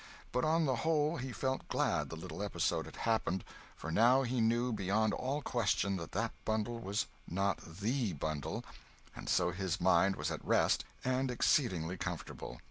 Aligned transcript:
But 0.31 0.43
on 0.43 0.65
the 0.65 0.77
whole 0.77 1.17
he 1.17 1.31
felt 1.31 1.67
glad 1.69 2.09
the 2.09 2.15
little 2.15 2.41
episode 2.41 2.85
had 2.87 2.95
happened, 2.95 3.43
for 3.75 3.91
now 3.91 4.23
he 4.23 4.41
knew 4.41 4.73
beyond 4.73 5.13
all 5.13 5.43
question 5.43 5.95
that 5.97 6.11
that 6.13 6.31
bundle 6.43 6.79
was 6.79 7.05
not 7.27 7.59
the 7.59 8.11
bundle, 8.13 8.65
and 9.15 9.29
so 9.29 9.51
his 9.51 9.79
mind 9.79 10.15
was 10.15 10.31
at 10.31 10.43
rest 10.43 10.85
and 11.05 11.29
exceedingly 11.29 11.97
comfortable. 11.97 12.59